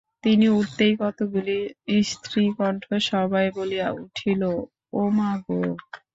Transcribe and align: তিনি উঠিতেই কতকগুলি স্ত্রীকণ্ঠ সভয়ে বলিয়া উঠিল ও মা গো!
তিনি 0.23 0.45
উঠিতেই 0.59 0.93
কতকগুলি 1.01 1.57
স্ত্রীকণ্ঠ 2.05 2.83
সভয়ে 3.07 3.49
বলিয়া 3.57 3.87
উঠিল 3.99 4.41
ও 4.93 5.01
মা 5.17 5.31
গো! 5.43 5.59